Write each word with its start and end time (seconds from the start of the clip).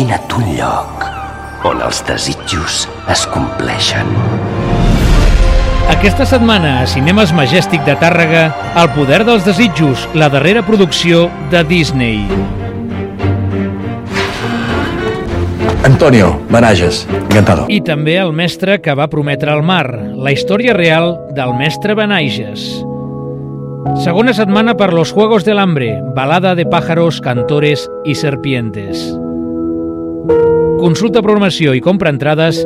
Imagina't 0.00 0.32
un 0.32 0.46
lloc 0.56 1.02
on 1.68 1.82
els 1.84 1.98
desitjos 2.08 2.86
es 3.12 3.24
compleixen. 3.28 4.08
Aquesta 5.92 6.24
setmana 6.24 6.78
a 6.80 6.86
Cinemes 6.88 7.34
Majestic 7.36 7.84
de 7.84 7.98
Tàrrega, 8.00 8.46
El 8.80 8.88
poder 8.96 9.26
dels 9.28 9.44
desitjos, 9.44 10.06
la 10.14 10.30
darrera 10.32 10.64
producció 10.64 11.28
de 11.52 11.64
Disney. 11.68 12.24
Antonio 15.84 16.32
Benages, 16.48 17.06
encantado. 17.20 17.68
I 17.68 17.82
també 17.84 18.16
el 18.24 18.32
mestre 18.32 18.80
que 18.80 18.96
va 18.96 19.10
prometre 19.12 19.52
el 19.52 19.60
mar, 19.60 19.84
la 20.16 20.32
història 20.32 20.72
real 20.72 21.18
del 21.36 21.52
mestre 21.60 21.92
Benages. 21.98 22.70
Segona 24.00 24.32
setmana 24.32 24.78
per 24.80 24.94
Los 24.94 25.12
Juegos 25.12 25.44
del 25.44 25.58
Hambre, 25.58 25.98
balada 26.16 26.54
de 26.54 26.64
pájaros, 26.64 27.20
cantores 27.20 27.90
i 28.06 28.14
serpientes. 28.14 29.10
Consulta 30.80 31.20
programació 31.20 31.74
i 31.76 31.80
compra 31.84 32.10
entrades 32.12 32.62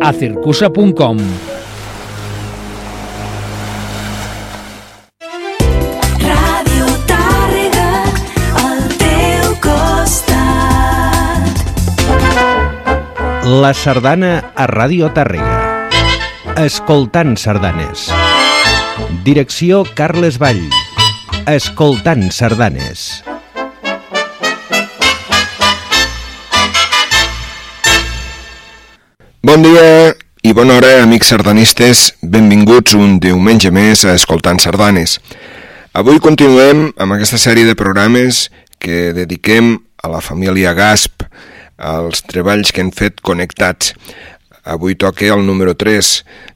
a 0.00 0.12
circusa.com. 0.16 1.18
Ràdio 6.22 6.86
Tàrrega, 7.10 7.88
al 8.62 8.80
teu 9.02 9.56
costat. 9.66 11.50
La 13.50 13.72
sardana 13.74 14.32
a 14.54 14.68
Ràdio 14.70 15.10
Tàrrega. 15.16 15.58
Escoltant 16.60 17.36
sardanes. 17.40 18.08
Direcció 19.24 19.84
Carles 19.96 20.38
Vall. 20.40 20.62
Escoltant 21.50 22.30
sardanes. 22.34 23.29
Bon 29.50 29.64
dia 29.66 30.14
i 30.46 30.52
bona 30.54 30.76
hora, 30.78 30.90
amics 31.02 31.32
sardanistes. 31.32 32.00
Benvinguts 32.22 32.94
un 32.94 33.16
diumenge 33.18 33.72
més 33.74 34.04
a 34.06 34.12
Escoltant 34.14 34.60
Sardanes. 34.62 35.16
Avui 35.90 36.20
continuem 36.22 36.84
amb 36.94 37.16
aquesta 37.16 37.40
sèrie 37.42 37.66
de 37.66 37.74
programes 37.74 38.44
que 38.78 39.08
dediquem 39.16 39.72
a 40.06 40.12
la 40.12 40.20
família 40.22 40.70
Gasp, 40.78 41.24
als 41.82 42.22
treballs 42.30 42.70
que 42.70 42.84
han 42.84 42.92
fet 42.94 43.18
connectats. 43.26 43.96
Avui 44.62 44.94
toca 44.94 45.26
el 45.34 45.42
número 45.42 45.74
3. 45.74 46.12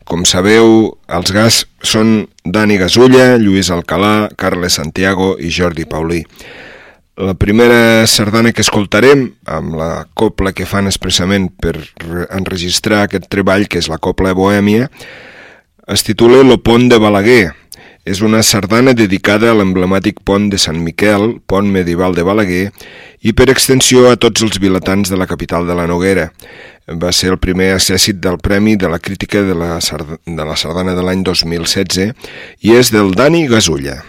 Com 0.06 0.22
sabeu, 0.22 0.92
els 1.10 1.34
Gasp 1.34 1.66
són 1.82 2.28
Dani 2.46 2.78
Gasulla, 2.78 3.32
Lluís 3.42 3.72
Alcalà, 3.74 4.28
Carles 4.38 4.78
Santiago 4.78 5.32
i 5.42 5.50
Jordi 5.50 5.82
Paulí. 5.82 6.22
La 7.16 7.34
primera 7.38 8.06
sardana 8.10 8.50
que 8.52 8.64
escoltarem, 8.64 9.28
amb 9.46 9.76
la 9.78 9.90
copla 10.18 10.50
que 10.52 10.66
fan 10.66 10.88
expressament 10.90 11.46
per 11.62 11.76
re- 11.78 12.24
enregistrar 12.34 13.04
aquest 13.04 13.28
treball, 13.30 13.68
que 13.70 13.78
és 13.78 13.86
la 13.88 14.00
copla 14.02 14.32
Bohèmia, 14.34 14.88
es 15.86 16.02
titula 16.02 16.42
Lo 16.42 16.58
pont 16.62 16.88
de 16.90 16.98
Balaguer. 16.98 17.52
És 18.04 18.18
una 18.20 18.42
sardana 18.44 18.92
dedicada 18.92 19.48
a 19.52 19.54
l'emblemàtic 19.56 20.18
pont 20.28 20.50
de 20.52 20.58
Sant 20.60 20.76
Miquel, 20.82 21.38
pont 21.46 21.70
medieval 21.72 22.12
de 22.18 22.24
Balaguer, 22.26 22.66
i 23.22 23.32
per 23.32 23.46
extensió 23.48 24.10
a 24.10 24.18
tots 24.20 24.42
els 24.44 24.58
vilatans 24.60 25.08
de 25.08 25.16
la 25.16 25.28
capital 25.30 25.64
de 25.70 25.76
la 25.78 25.86
Noguera. 25.86 26.26
Va 27.00 27.14
ser 27.16 27.30
el 27.32 27.38
primer 27.40 27.70
accèssit 27.78 28.18
del 28.20 28.36
Premi 28.42 28.74
de 28.76 28.90
la 28.92 28.98
Crítica 28.98 29.40
de 29.46 29.54
la, 29.54 29.78
Sard 29.80 30.18
de 30.26 30.44
la 30.44 30.56
Sardana 30.58 30.92
de 30.98 31.06
l'any 31.06 31.22
2016 31.24 32.10
i 32.60 32.74
és 32.76 32.90
del 32.92 33.14
Dani 33.16 33.46
Gasulla. 33.48 34.02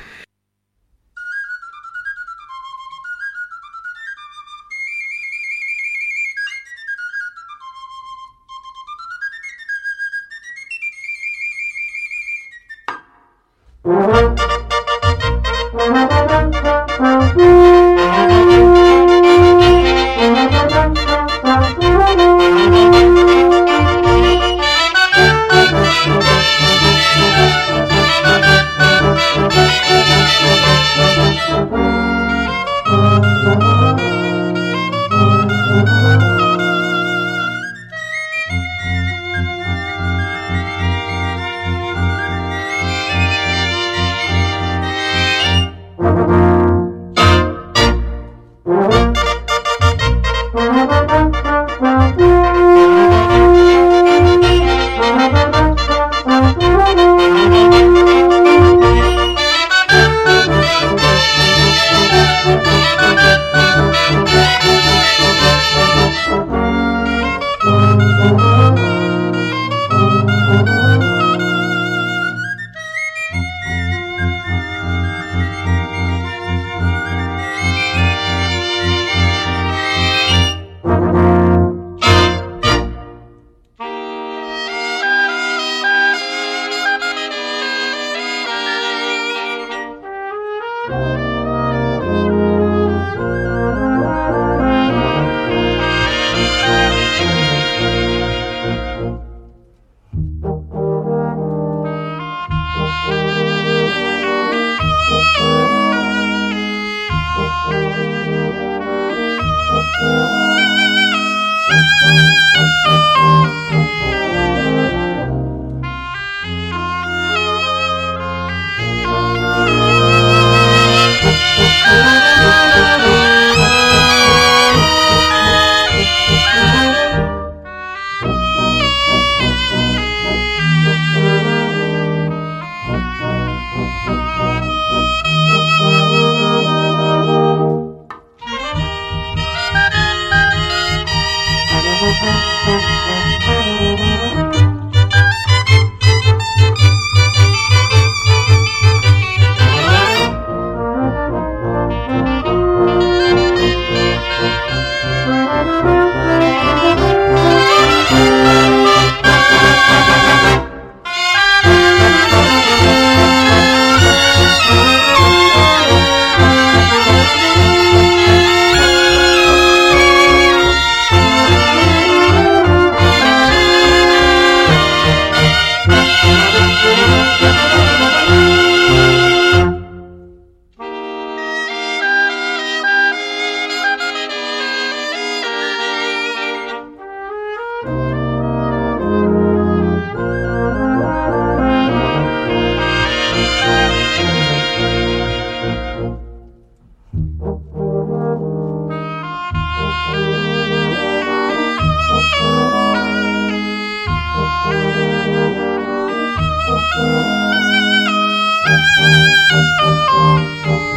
Música 209.25 210.94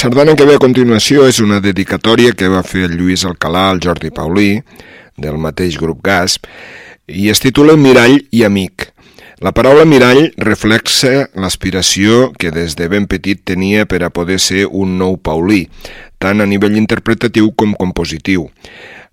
sardana 0.00 0.34
que 0.34 0.46
ve 0.48 0.54
a 0.56 0.60
continuació 0.62 1.26
és 1.28 1.42
una 1.44 1.58
dedicatòria 1.60 2.32
que 2.32 2.48
va 2.48 2.62
fer 2.64 2.86
el 2.86 2.94
Lluís 2.96 3.20
Alcalà 3.28 3.66
al 3.68 3.82
Jordi 3.84 4.08
Paulí, 4.16 4.54
del 5.20 5.36
mateix 5.36 5.76
grup 5.76 5.98
Gasp, 6.06 6.46
i 7.04 7.26
es 7.28 7.42
titula 7.44 7.74
Mirall 7.76 8.16
i 8.32 8.40
amic. 8.48 8.86
La 9.44 9.52
paraula 9.52 9.84
mirall 9.84 10.30
reflexa 10.40 11.26
l'aspiració 11.36 12.30
que 12.40 12.48
des 12.48 12.78
de 12.80 12.88
ben 12.88 13.04
petit 13.12 13.42
tenia 13.44 13.84
per 13.84 14.00
a 14.00 14.08
poder 14.08 14.38
ser 14.40 14.64
un 14.70 14.96
nou 14.96 15.18
Paulí, 15.20 15.66
tant 16.16 16.40
a 16.40 16.48
nivell 16.48 16.80
interpretatiu 16.80 17.52
com 17.52 17.76
compositiu. 17.76 18.48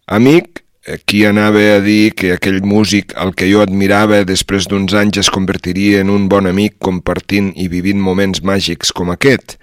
Amic 0.08 0.64
qui 1.04 1.26
anava 1.28 1.60
a 1.76 1.84
dir 1.84 2.14
que 2.16 2.32
aquell 2.32 2.62
músic 2.64 3.12
al 3.20 3.36
que 3.36 3.52
jo 3.52 3.60
admirava 3.60 4.24
després 4.24 4.72
d'uns 4.72 4.96
anys 4.96 5.20
es 5.26 5.36
convertiria 5.36 6.00
en 6.00 6.16
un 6.16 6.32
bon 6.32 6.48
amic 6.48 6.80
compartint 6.80 7.52
i 7.60 7.68
vivint 7.68 8.00
moments 8.00 8.40
màgics 8.40 8.96
com 8.96 9.12
aquest. 9.12 9.60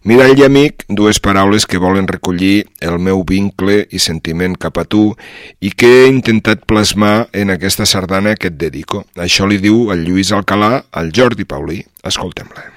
Mirall 0.00 0.38
i 0.40 0.44
amic, 0.46 0.86
dues 0.88 1.18
paraules 1.20 1.66
que 1.68 1.80
volen 1.82 2.06
recollir 2.08 2.64
el 2.80 2.96
meu 3.04 3.20
vincle 3.28 3.82
i 3.92 4.00
sentiment 4.00 4.56
cap 4.56 4.80
a 4.80 4.86
tu 4.88 5.02
i 5.60 5.74
que 5.76 5.90
he 5.98 6.08
intentat 6.08 6.64
plasmar 6.64 7.28
en 7.36 7.52
aquesta 7.52 7.84
sardana 7.84 8.32
que 8.40 8.48
et 8.48 8.56
dedico. 8.56 9.04
Això 9.20 9.44
li 9.44 9.60
diu 9.60 9.90
el 9.92 10.08
Lluís 10.08 10.32
Alcalà 10.32 10.86
al 10.90 11.12
Jordi 11.12 11.44
Paulí. 11.44 11.82
Escoltem-la. 12.00 12.69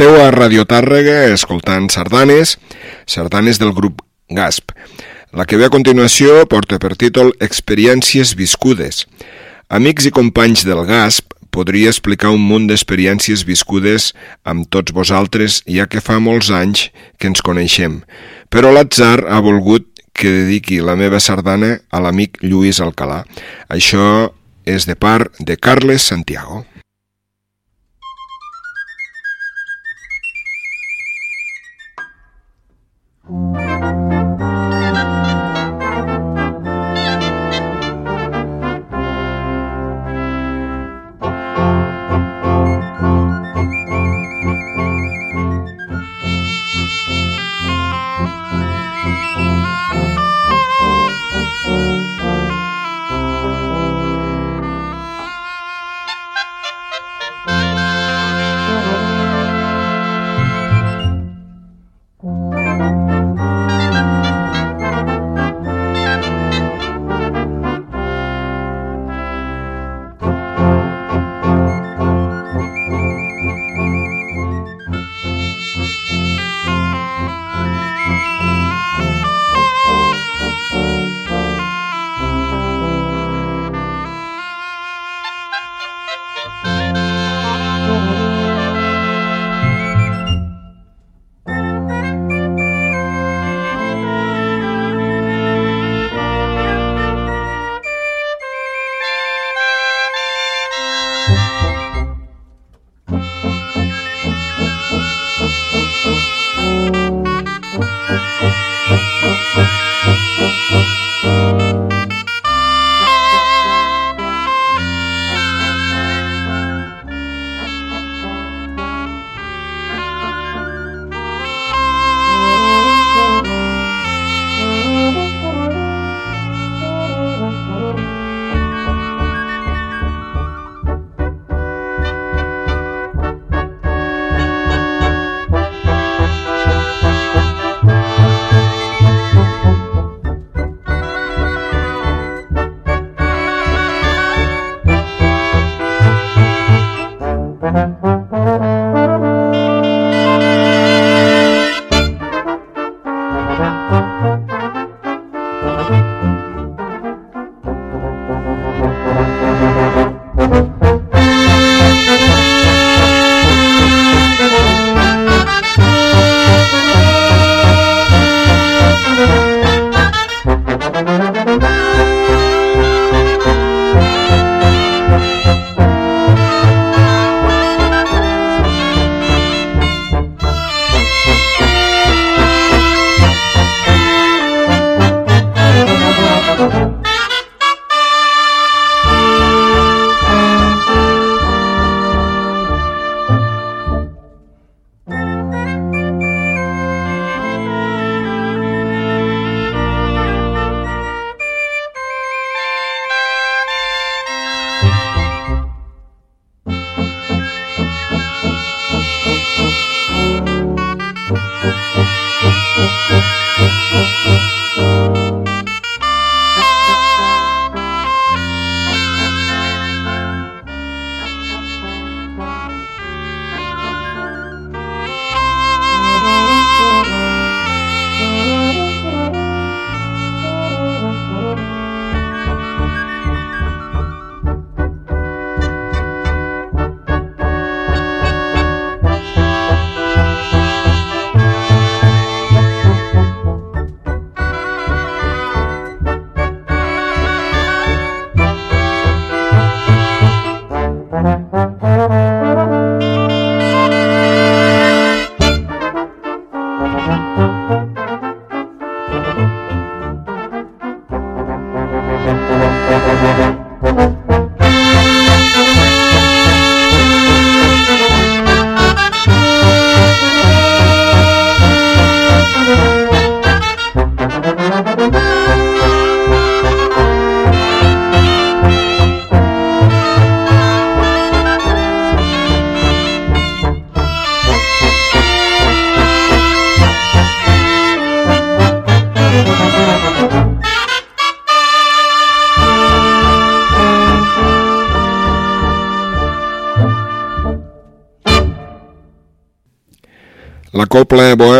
Esteu 0.00 0.16
a 0.16 0.30
Radio 0.32 0.62
Tàrrega 0.64 1.26
escoltant 1.28 1.90
sardanes, 1.92 2.54
sardanes 3.04 3.58
del 3.60 3.74
grup 3.76 3.98
GASP. 4.32 4.72
La 5.36 5.44
que 5.44 5.58
ve 5.60 5.66
a 5.68 5.72
continuació 5.74 6.46
porta 6.48 6.78
per 6.80 6.94
títol 6.96 7.34
Experiències 7.44 8.32
viscudes. 8.32 9.02
Amics 9.68 10.08
i 10.08 10.14
companys 10.16 10.64
del 10.64 10.80
GASP, 10.88 11.36
podria 11.52 11.92
explicar 11.92 12.32
un 12.32 12.40
munt 12.40 12.70
d'experiències 12.70 13.44
viscudes 13.44 14.14
amb 14.40 14.70
tots 14.72 14.96
vosaltres, 14.96 15.60
ja 15.68 15.84
que 15.84 16.00
fa 16.00 16.16
molts 16.16 16.48
anys 16.48 16.88
que 17.20 17.28
ens 17.28 17.44
coneixem. 17.44 18.00
Però 18.48 18.72
l'atzar 18.72 19.26
ha 19.28 19.44
volgut 19.44 19.84
que 20.16 20.32
dediqui 20.32 20.80
la 20.80 20.96
meva 20.96 21.20
sardana 21.20 21.74
a 21.92 22.00
l'amic 22.00 22.40
Lluís 22.40 22.80
Alcalà. 22.80 23.26
Això 23.68 24.30
és 24.64 24.88
de 24.88 24.96
part 24.96 25.36
de 25.44 25.60
Carles 25.60 26.08
Santiago. 26.08 26.64
Mm-hmm. 33.30 33.59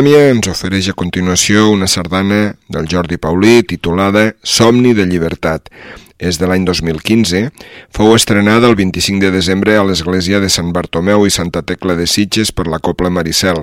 Bohèmia 0.01 0.31
ens 0.33 0.47
ofereix 0.49 0.87
a 0.89 0.95
continuació 0.97 1.67
una 1.69 1.85
sardana 1.85 2.55
del 2.73 2.87
Jordi 2.89 3.19
Paulí 3.21 3.59
titulada 3.69 4.31
Somni 4.41 4.95
de 4.97 5.05
llibertat. 5.05 5.69
És 6.17 6.39
de 6.41 6.49
l'any 6.49 6.65
2015, 6.65 7.43
fou 7.93 8.15
estrenada 8.17 8.71
el 8.71 8.79
25 8.81 9.21
de 9.27 9.31
desembre 9.35 9.75
a 9.77 9.85
l'església 9.85 10.41
de 10.41 10.49
Sant 10.49 10.73
Bartomeu 10.73 11.27
i 11.29 11.35
Santa 11.35 11.61
Tecla 11.61 11.99
de 12.01 12.07
Sitges 12.09 12.49
per 12.49 12.65
la 12.73 12.81
Copla 12.81 13.13
Maricel 13.13 13.61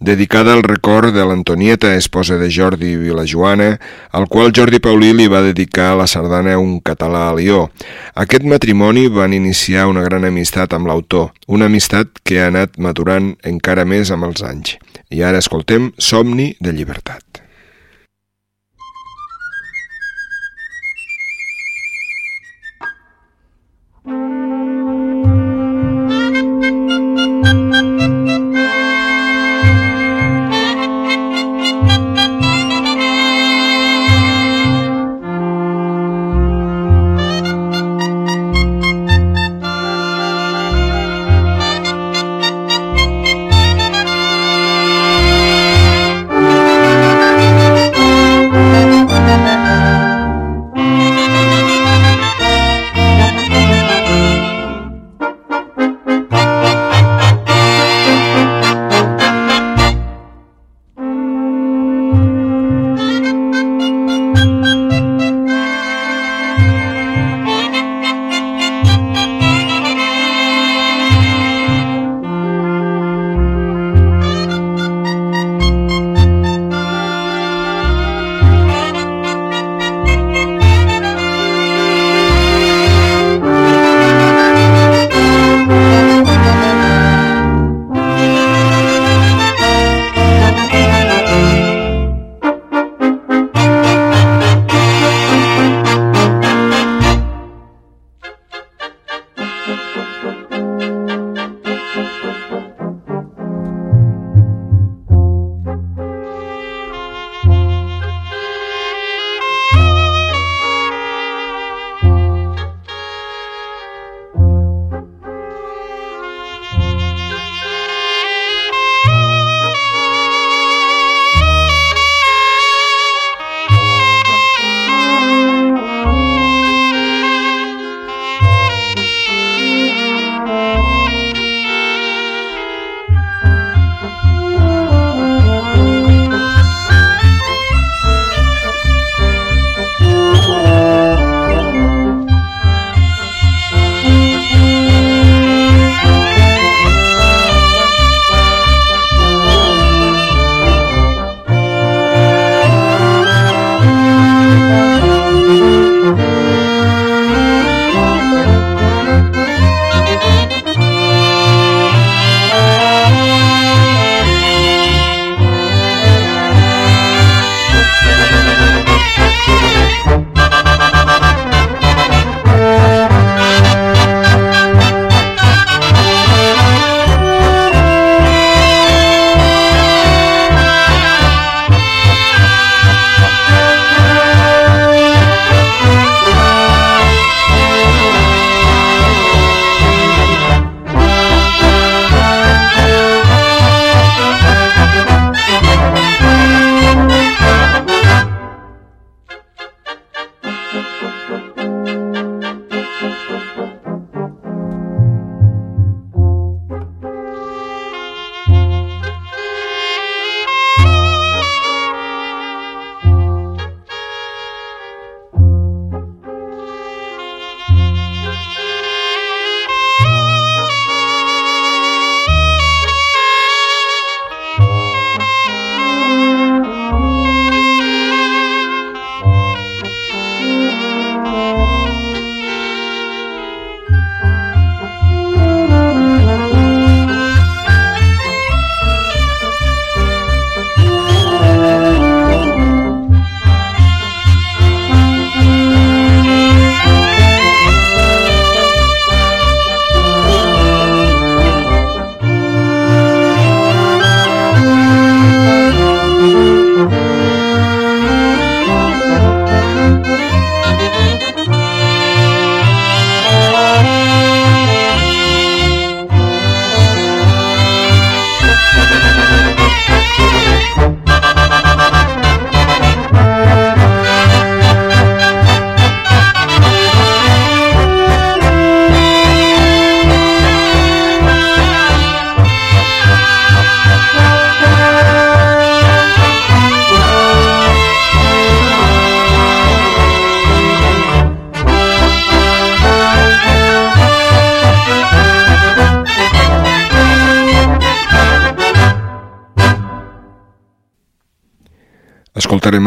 dedicada 0.00 0.52
al 0.52 0.62
record 0.62 1.14
de 1.14 1.24
l'Antonieta, 1.24 1.94
esposa 1.94 2.36
de 2.36 2.50
Jordi 2.50 2.96
Vilajoana, 2.96 3.80
al 4.10 4.28
qual 4.28 4.52
Jordi 4.54 4.80
Paulí 4.80 5.12
li 5.12 5.28
va 5.28 5.42
dedicar 5.42 5.94
la 5.96 6.06
sardana 6.06 6.58
Un 6.58 6.80
català 6.80 7.28
a 7.30 7.34
Lió. 7.34 7.70
Aquest 8.14 8.44
matrimoni 8.44 9.08
van 9.08 9.32
iniciar 9.34 9.86
una 9.86 10.02
gran 10.02 10.24
amistat 10.24 10.74
amb 10.74 10.86
l'autor, 10.90 11.32
una 11.46 11.66
amistat 11.66 12.20
que 12.24 12.42
ha 12.42 12.50
anat 12.52 12.78
madurant 12.78 13.34
encara 13.44 13.84
més 13.84 14.10
amb 14.10 14.28
els 14.28 14.42
anys. 14.42 14.76
I 15.10 15.22
ara 15.22 15.38
escoltem 15.38 15.92
Somni 15.98 16.54
de 16.60 16.72
llibertat. 16.72 17.45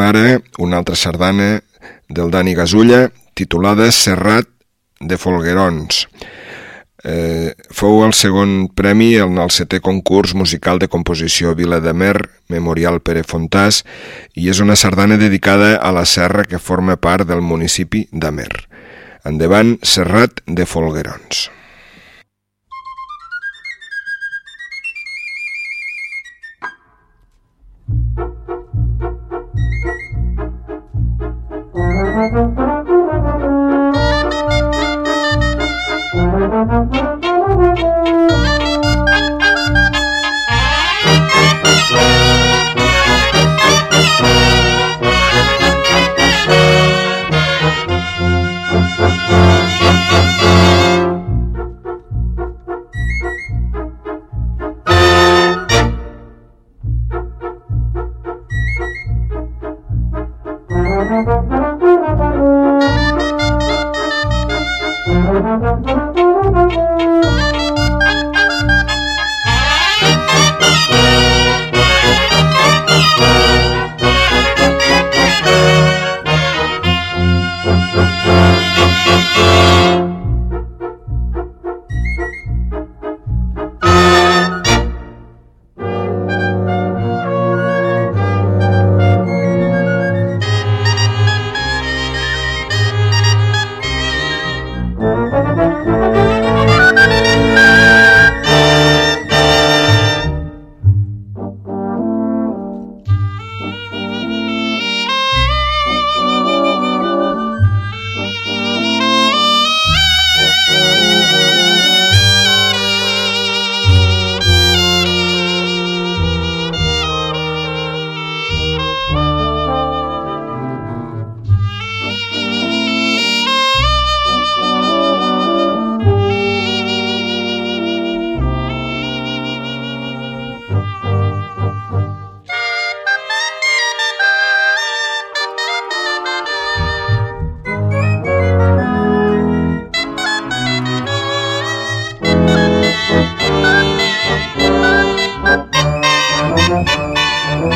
Ara 0.09 0.41
una 0.57 0.77
altra 0.77 0.95
sardana 0.95 1.61
del 2.07 2.31
Dani 2.31 2.55
Gasulla 2.55 3.11
titulada 3.33 3.91
Serrat 3.91 4.47
de 4.99 5.17
Folguerons. 5.17 6.07
Eh, 6.99 7.53
fou 7.71 8.01
el 8.03 8.11
segon 8.17 8.67
premi 8.75 9.13
en 9.23 9.37
el 9.39 9.53
setè 9.55 9.79
concurs 9.79 10.33
musical 10.35 10.81
de 10.81 10.89
composició 10.91 11.53
Vila 11.55 11.79
de 11.79 11.93
Mer, 11.93 12.17
Memorial 12.51 12.99
Pere 12.99 13.23
Fontàs, 13.23 13.85
i 14.35 14.49
és 14.51 14.59
una 14.59 14.75
sardana 14.75 15.19
dedicada 15.21 15.77
a 15.77 15.93
la 15.95 16.03
serra 16.03 16.43
que 16.43 16.59
forma 16.59 16.97
part 16.97 17.29
del 17.29 17.45
municipi 17.45 18.07
d'Amer. 18.11 18.51
Endavant, 19.29 19.77
Serrat 19.83 20.43
de 20.47 20.67
Folguerons. 20.67 21.47
Thank 32.19 32.53
you. 36.93 36.98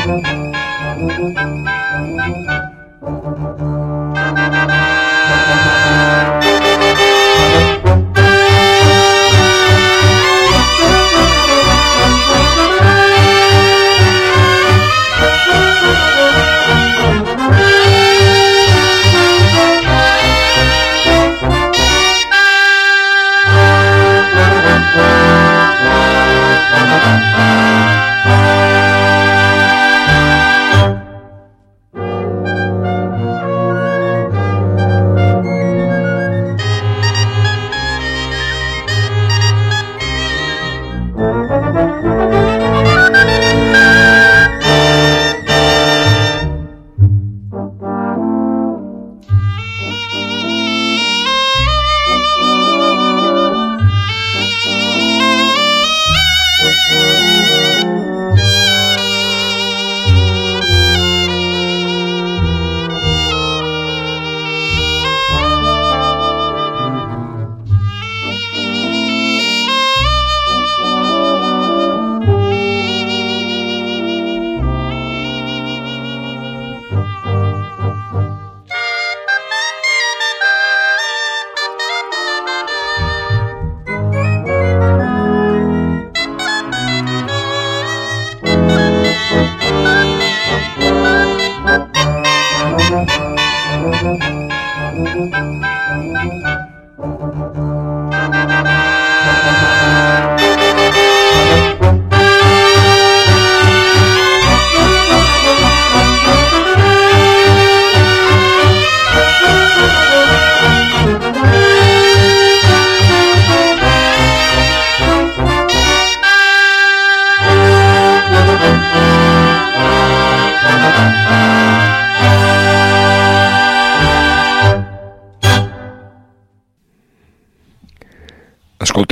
Thank 0.04 0.26
you. 0.28 0.43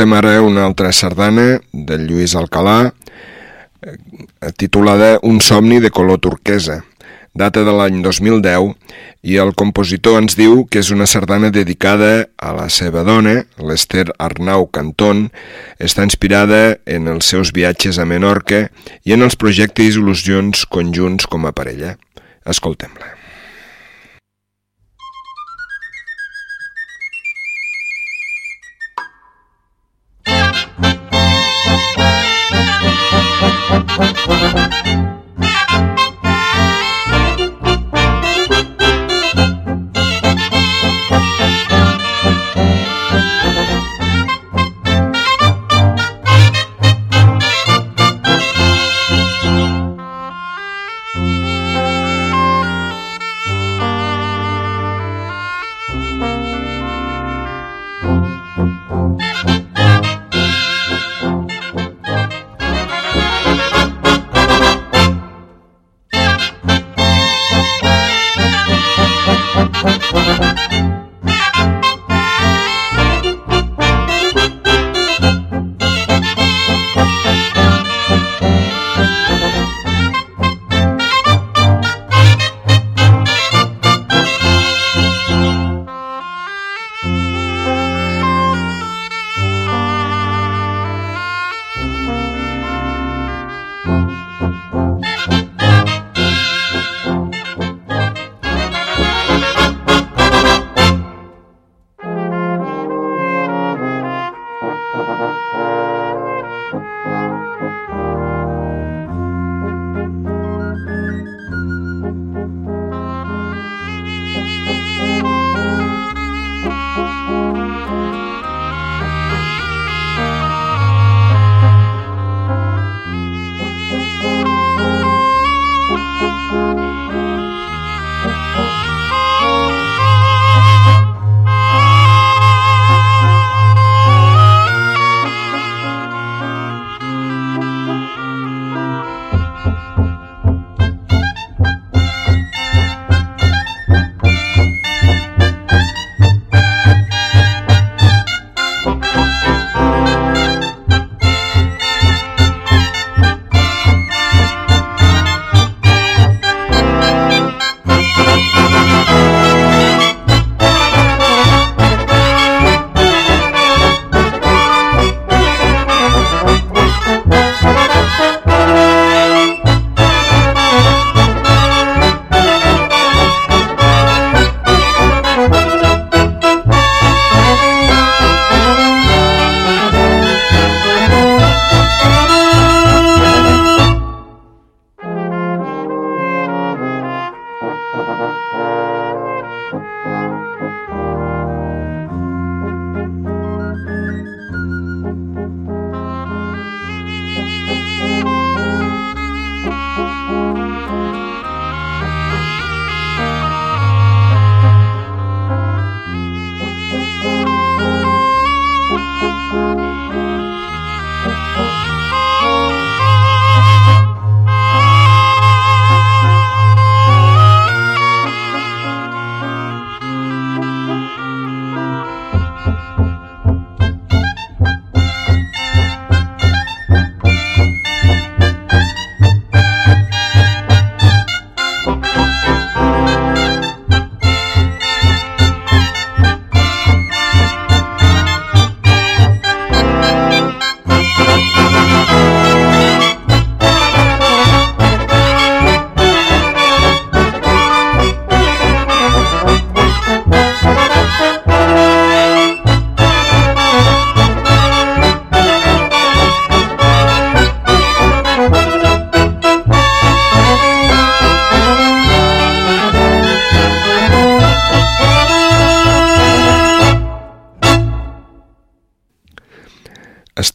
Escoltem 0.02 0.18
ara 0.18 0.42
una 0.42 0.64
altra 0.66 0.88
sardana 0.90 1.60
del 1.70 2.08
Lluís 2.08 2.32
Alcalà, 2.34 2.90
eh, 3.86 4.50
titulada 4.58 5.20
Un 5.22 5.38
somni 5.40 5.78
de 5.78 5.90
color 5.90 6.18
turquesa. 6.18 6.82
Data 7.34 7.62
de 7.62 7.70
l'any 7.70 8.02
2010 8.02 8.74
i 9.22 9.38
el 9.38 9.54
compositor 9.54 10.18
ens 10.18 10.34
diu 10.34 10.66
que 10.66 10.82
és 10.82 10.90
una 10.90 11.06
sardana 11.06 11.52
dedicada 11.54 12.26
a 12.34 12.50
la 12.50 12.66
seva 12.66 13.06
dona, 13.06 13.44
l'Ester 13.62 14.08
Arnau 14.18 14.66
Canton, 14.66 15.28
està 15.78 16.02
inspirada 16.02 16.78
en 16.84 17.06
els 17.06 17.30
seus 17.30 17.54
viatges 17.54 18.02
a 18.02 18.04
Menorca 18.04 18.70
i 19.06 19.14
en 19.14 19.22
els 19.22 19.38
projectes 19.38 19.86
i 19.86 19.98
il·lusions 20.02 20.66
conjunts 20.66 21.30
com 21.30 21.46
a 21.46 21.54
parella. 21.54 21.94
Escoltem-la. 22.42 23.21
Thank 33.94 34.76
you. 34.76 34.81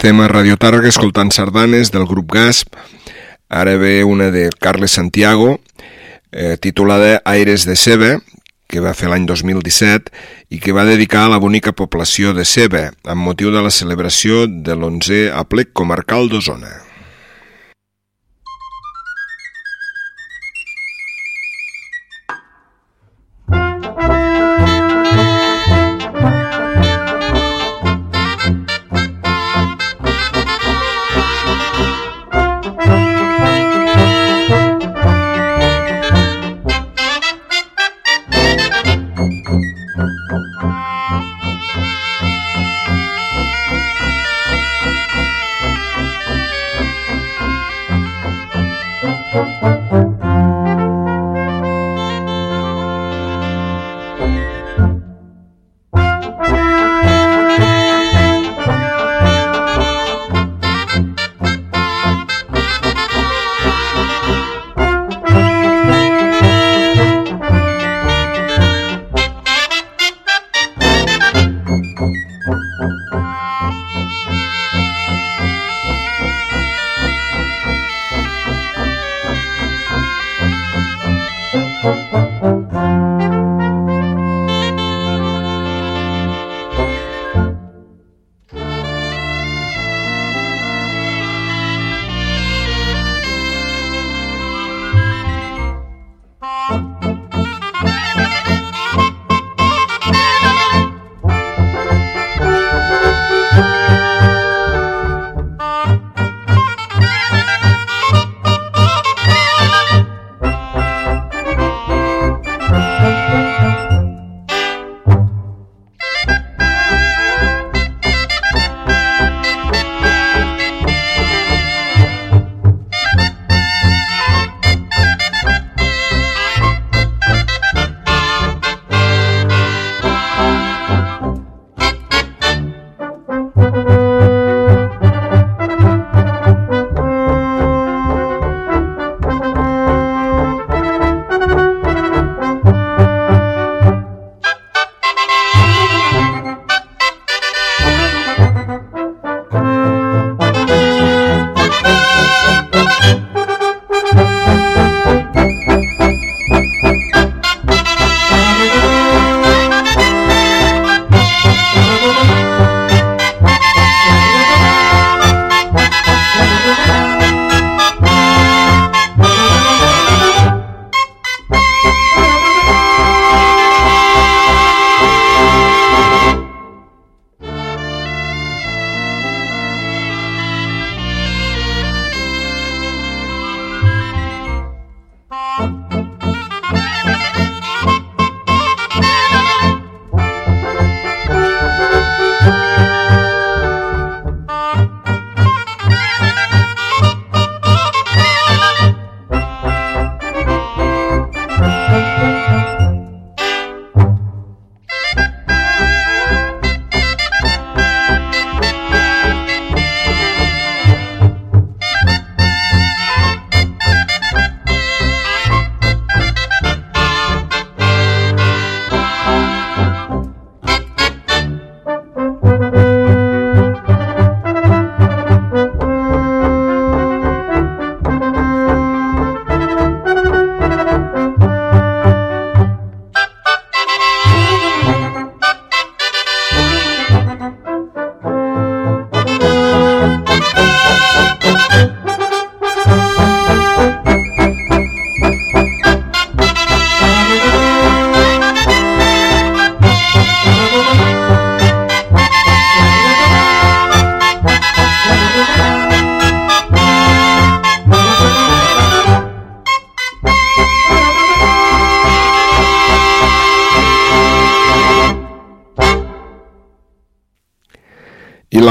Estem 0.08 0.22
a 0.24 0.30
Radio 0.32 0.56
Tàrrega 0.56 0.88
escoltant 0.88 1.34
sardanes 1.36 1.90
del 1.92 2.06
grup 2.08 2.30
Gasp. 2.32 2.78
Ara 3.52 3.74
ve 3.76 4.06
una 4.08 4.30
de 4.32 4.46
Carles 4.56 4.94
Santiago, 4.96 5.60
eh, 6.32 6.56
titulada 6.56 7.22
Aires 7.26 7.66
de 7.68 7.76
Sebe, 7.76 8.22
que 8.72 8.80
va 8.80 8.96
fer 8.96 9.12
l'any 9.12 9.26
2017 9.28 10.08
i 10.48 10.62
que 10.64 10.72
va 10.72 10.88
dedicar 10.88 11.26
a 11.26 11.34
la 11.36 11.42
bonica 11.44 11.76
població 11.76 12.32
de 12.32 12.48
Sebe, 12.48 12.86
amb 13.04 13.20
motiu 13.20 13.52
de 13.52 13.60
la 13.60 13.68
celebració 13.82 14.46
de 14.48 14.80
l'11è 14.80 15.26
aplec 15.36 15.76
comarcal 15.76 16.32
d'Osona. 16.32 16.87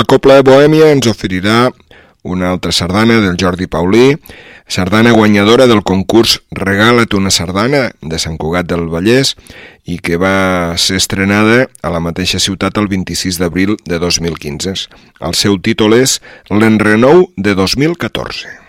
Copla 0.07 0.39
Bohèmia 0.47 0.93
ens 0.95 1.09
oferirà 1.11 1.73
una 2.23 2.51
altra 2.53 2.71
sardana 2.71 3.17
del 3.23 3.35
Jordi 3.39 3.67
Paulí, 3.67 4.17
sardana 4.69 5.11
guanyadora 5.11 5.67
del 5.67 5.83
concurs 5.83 6.41
Regala't 6.51 7.15
una 7.19 7.31
sardana 7.35 7.91
de 8.01 8.19
Sant 8.23 8.37
Cugat 8.39 8.69
del 8.71 8.87
Vallès 8.93 9.35
i 9.85 9.99
que 9.99 10.19
va 10.19 10.75
ser 10.79 11.01
estrenada 11.03 11.67
a 11.83 11.91
la 11.95 12.03
mateixa 12.03 12.39
ciutat 12.43 12.79
el 12.79 12.87
26 12.91 13.41
d'abril 13.43 13.75
de 13.87 13.99
2015. 14.03 14.77
El 15.27 15.35
seu 15.35 15.59
títol 15.59 15.99
és 15.99 16.21
L'enrenou 16.51 17.27
de 17.37 17.59
2014. 17.59 18.66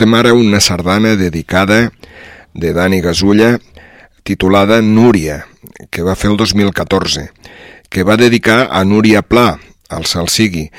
Escoltem 0.00 0.14
ara 0.16 0.32
una 0.32 0.60
sardana 0.60 1.14
dedicada 1.14 1.92
de 2.54 2.72
Dani 2.72 3.02
Gasulla 3.02 3.58
titulada 4.22 4.80
Núria, 4.80 5.44
que 5.90 6.00
va 6.00 6.14
fer 6.16 6.30
el 6.30 6.38
2014, 6.40 7.26
que 7.90 8.02
va 8.02 8.16
dedicar 8.16 8.70
a 8.72 8.80
Núria 8.88 9.20
Pla, 9.20 9.58
al 9.90 10.06
Salsigui, 10.08 10.70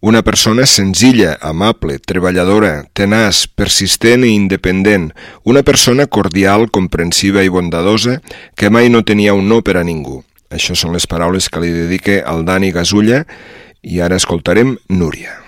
una 0.00 0.20
persona 0.20 0.66
senzilla, 0.66 1.38
amable, 1.40 1.96
treballadora, 2.04 2.84
tenaç, 2.92 3.46
persistent 3.56 4.28
i 4.28 4.34
independent, 4.36 5.08
una 5.44 5.64
persona 5.64 6.04
cordial, 6.04 6.68
comprensiva 6.68 7.40
i 7.40 7.48
bondadosa 7.48 8.18
que 8.60 8.68
mai 8.68 8.92
no 8.92 9.06
tenia 9.08 9.32
un 9.32 9.48
no 9.48 9.62
per 9.64 9.78
a 9.80 9.86
ningú. 9.88 10.20
Això 10.52 10.76
són 10.76 10.92
les 10.92 11.08
paraules 11.08 11.48
que 11.48 11.64
li 11.64 11.72
dedique 11.72 12.20
al 12.20 12.44
Dani 12.44 12.76
Gasulla 12.76 13.24
i 13.80 14.04
ara 14.04 14.20
escoltarem 14.20 14.76
Núria. 14.92 15.45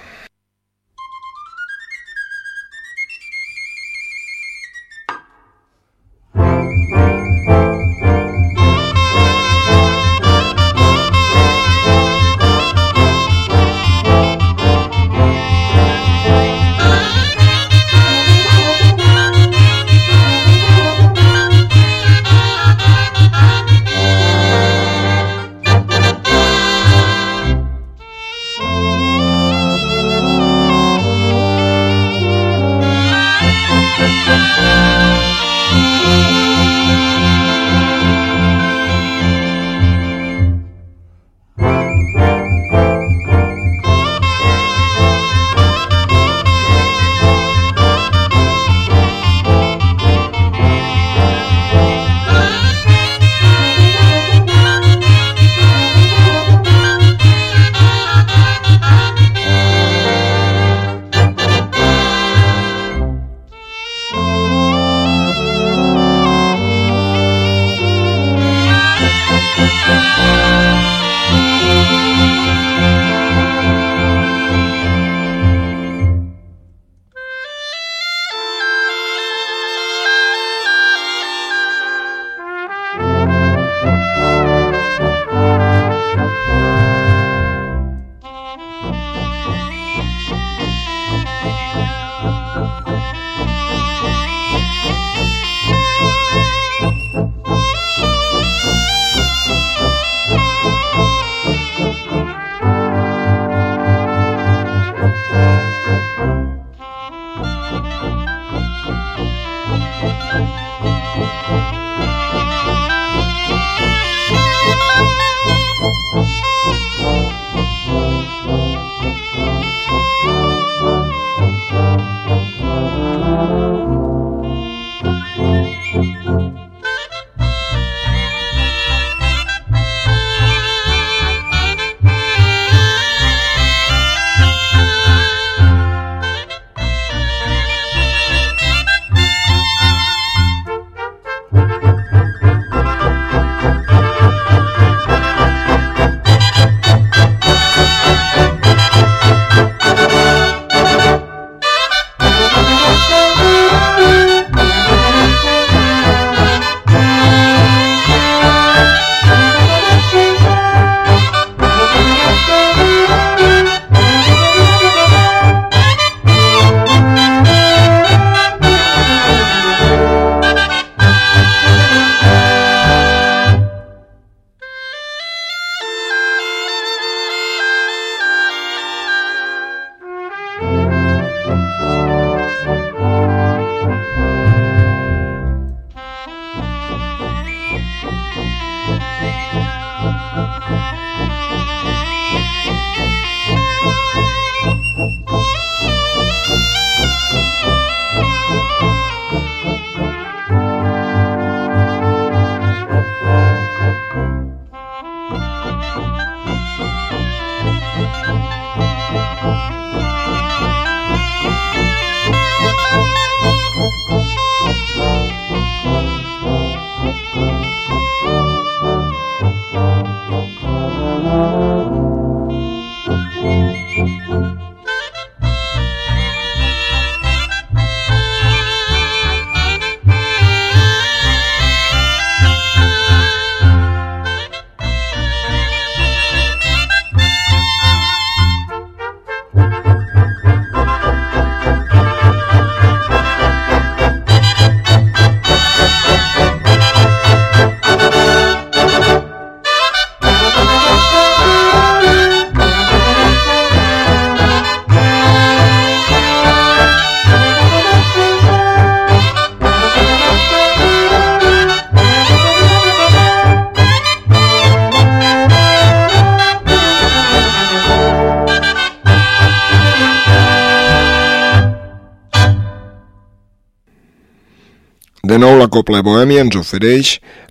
La 275.69 275.73
Copla 275.75 275.99
Bohèmia 276.01 276.41
ens 276.41 276.55
ofereix 276.57 277.09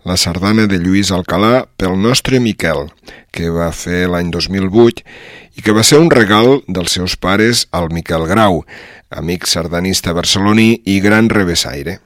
la 0.10 0.16
sardana 0.18 0.64
de 0.66 0.80
Lluís 0.82 1.12
Alcalà 1.14 1.68
pel 1.78 1.94
nostre 2.02 2.40
Miquel, 2.42 2.88
que 3.30 3.52
va 3.54 3.68
fer 3.70 4.08
l'any 4.10 4.32
2008 4.34 5.04
i 5.60 5.62
que 5.62 5.76
va 5.78 5.84
ser 5.86 6.00
un 6.02 6.10
regal 6.10 6.64
dels 6.66 6.96
seus 6.98 7.14
pares 7.14 7.68
al 7.70 7.92
Miquel 7.94 8.26
Grau, 8.26 8.64
amic 9.14 9.46
sardanista 9.46 10.16
barceloní 10.18 10.82
i 10.90 10.98
gran 11.04 11.30
revessaire. 11.30 12.00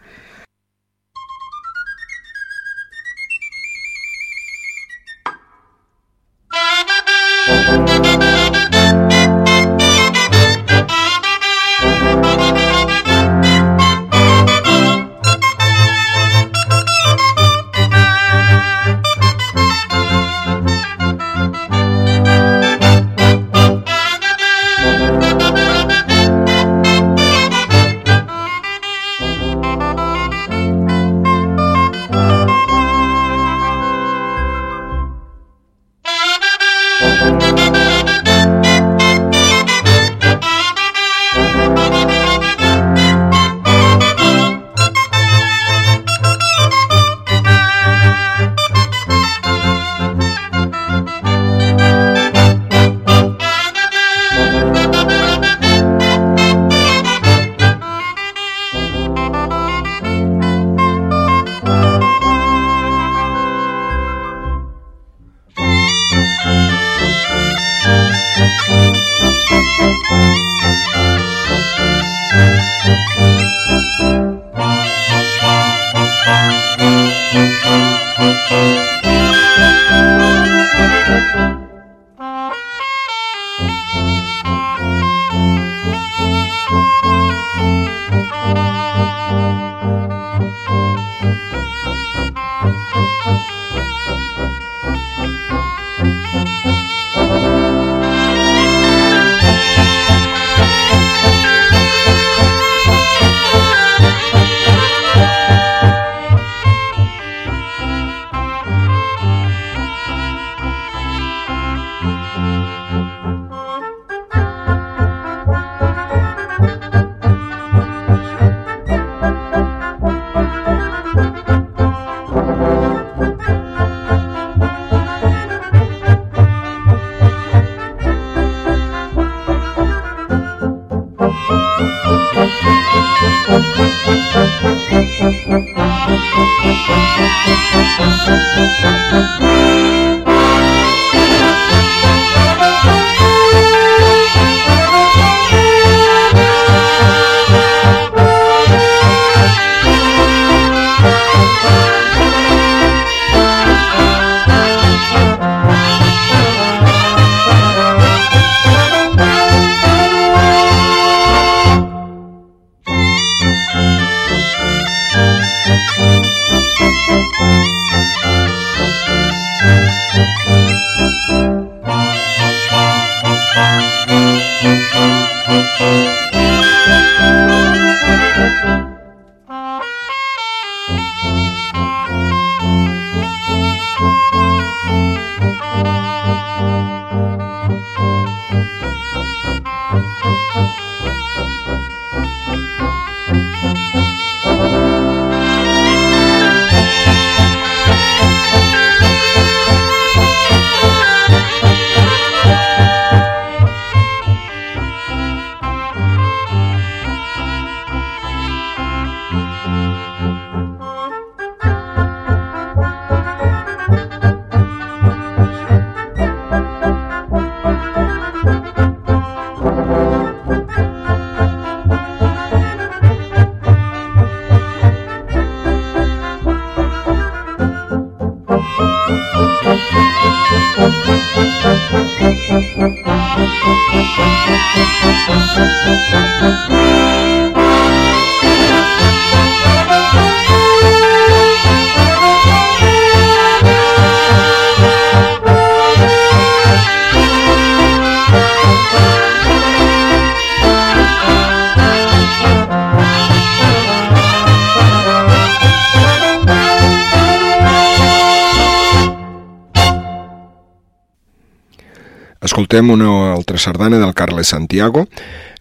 Escoltem 262.71 262.89
una 262.89 263.33
altra 263.33 263.57
sardana 263.57 263.97
del 263.99 264.13
Carles 264.13 264.47
Santiago 264.47 265.09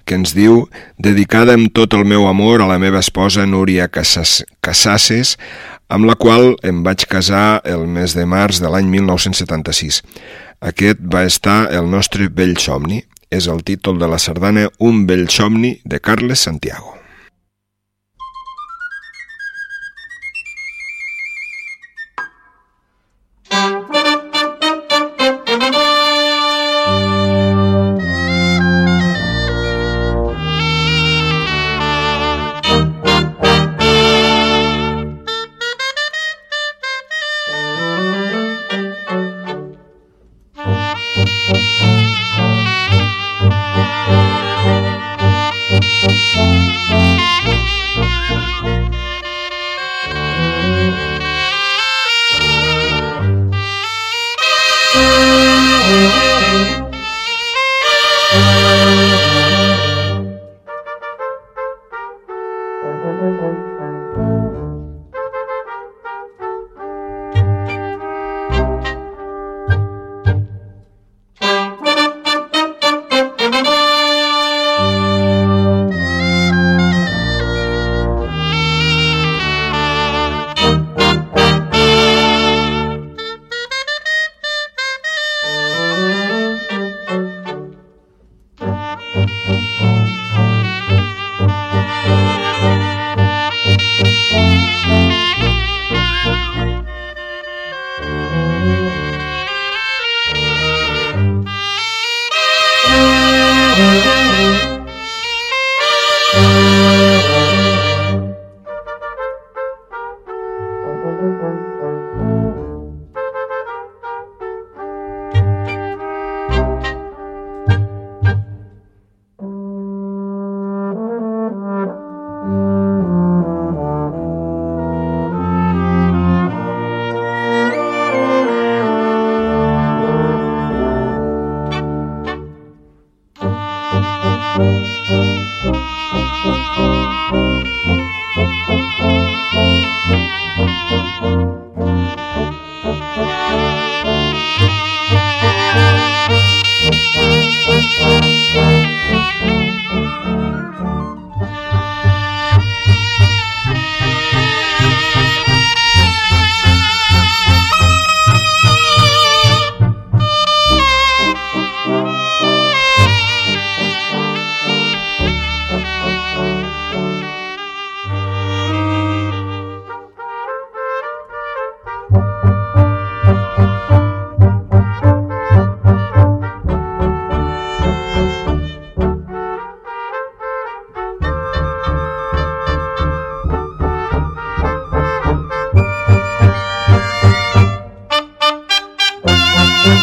que 0.06 0.14
ens 0.14 0.30
diu 0.30 0.68
dedicada 0.94 1.56
amb 1.58 1.72
tot 1.74 1.96
el 1.98 2.04
meu 2.06 2.28
amor 2.30 2.62
a 2.62 2.68
la 2.70 2.76
meva 2.78 3.00
esposa 3.02 3.42
Núria 3.50 3.88
Casasses, 3.90 5.32
amb 5.90 6.06
la 6.06 6.14
qual 6.14 6.54
em 6.62 6.84
vaig 6.86 7.08
casar 7.11 7.62
el 7.66 7.88
mes 7.90 8.14
de 8.14 8.28
març 8.30 8.62
de 8.62 8.70
l'any 8.70 8.86
1976. 8.94 10.04
Aquest 10.62 11.02
va 11.02 11.24
estar 11.26 11.66
el 11.74 11.90
nostre 11.90 12.30
vell 12.30 12.54
somni. 12.62 13.02
És 13.30 13.46
el 13.46 13.62
títol 13.62 13.98
de 13.98 14.06
la 14.11 14.18
sardana 14.18 14.68
Un 14.78 15.04
vell 15.06 15.28
somni 15.30 15.80
de 15.84 15.98
Carles 15.98 16.46
Santiago. 16.46 16.99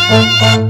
Música 0.10 0.67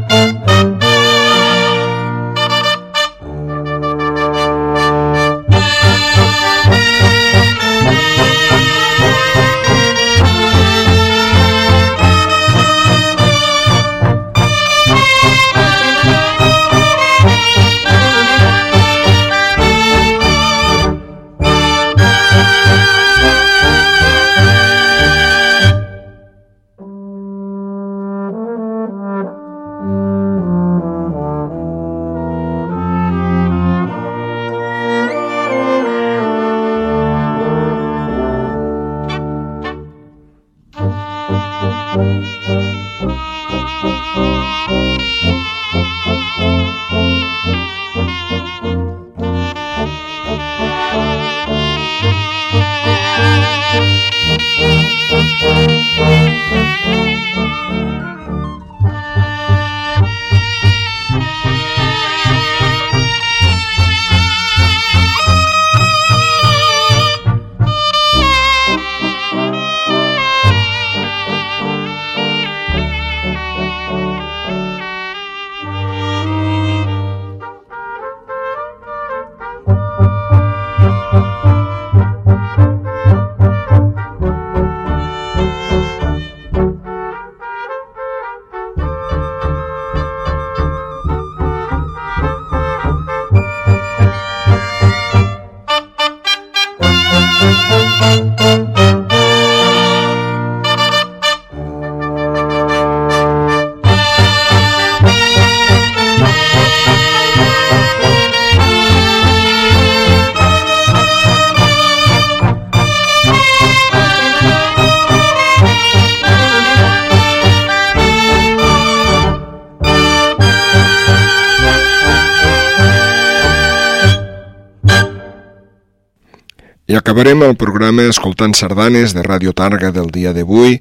Acabarem 127.08 127.40
el 127.46 127.54
programa 127.56 128.04
escoltant 128.12 128.52
sardanes 128.52 129.14
de 129.16 129.22
Ràdio 129.24 129.54
Targa 129.56 129.94
del 129.96 130.10
dia 130.12 130.34
d'avui 130.36 130.74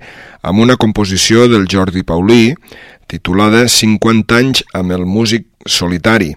amb 0.42 0.58
una 0.64 0.74
composició 0.74 1.44
del 1.46 1.68
Jordi 1.70 2.02
Paulí 2.02 2.56
titulada 3.06 3.60
50 3.70 4.34
anys 4.34 4.64
amb 4.74 4.90
el 4.96 5.04
músic 5.06 5.46
solitari, 5.70 6.32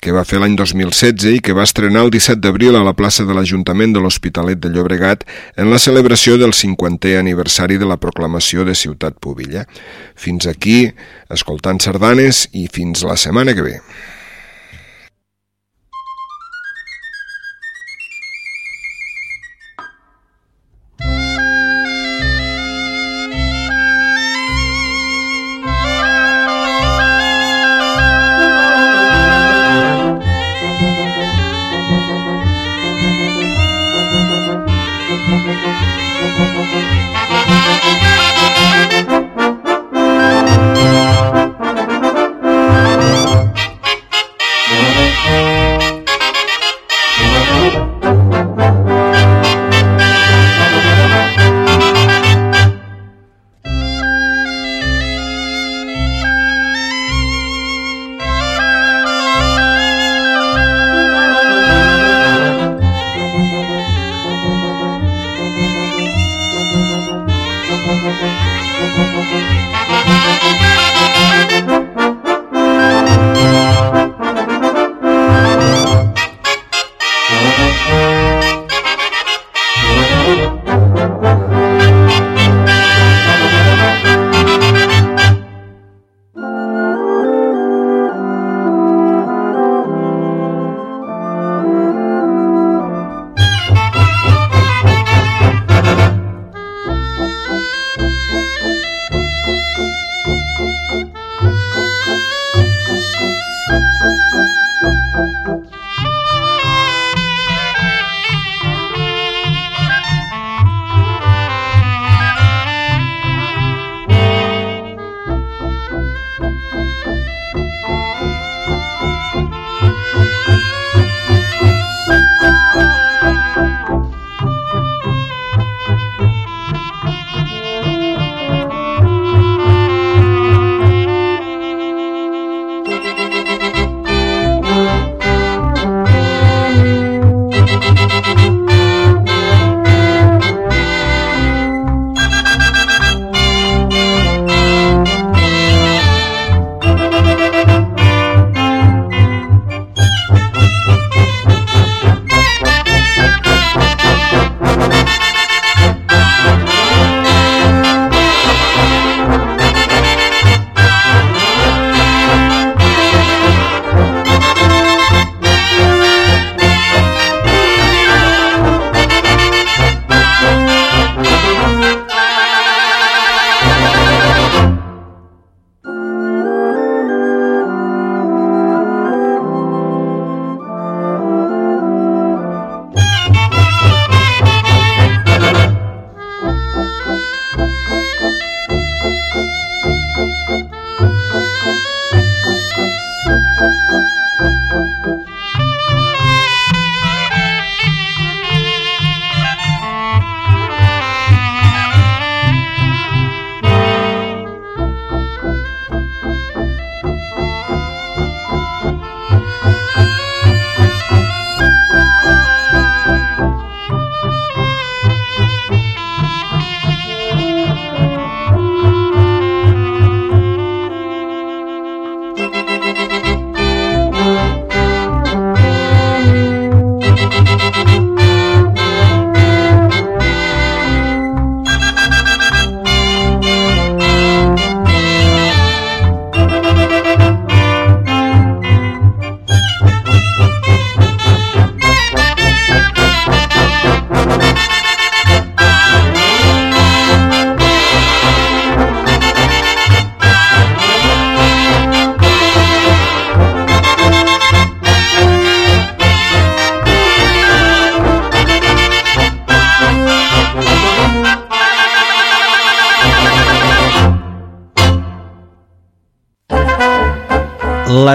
que 0.00 0.16
va 0.16 0.24
fer 0.24 0.40
l'any 0.40 0.56
2016 0.56 1.36
i 1.36 1.42
que 1.44 1.52
va 1.52 1.68
estrenar 1.68 2.06
el 2.06 2.14
17 2.16 2.40
d'abril 2.40 2.80
a 2.80 2.86
la 2.88 2.96
plaça 2.96 3.28
de 3.28 3.36
l'Ajuntament 3.36 3.92
de 3.92 4.00
l'Hospitalet 4.00 4.64
de 4.64 4.72
Llobregat 4.72 5.28
en 5.60 5.68
la 5.68 5.82
celebració 5.82 6.40
del 6.40 6.56
50è 6.56 7.18
aniversari 7.20 7.76
de 7.76 7.92
la 7.92 8.00
proclamació 8.00 8.64
de 8.64 8.72
Ciutat 8.72 9.20
Púbilla. 9.20 9.68
Fins 10.16 10.48
aquí, 10.48 10.86
escoltant 11.28 11.84
sardanes 11.84 12.46
i 12.56 12.64
fins 12.72 13.04
la 13.04 13.20
setmana 13.20 13.52
que 13.52 13.68
ve. 13.68 13.78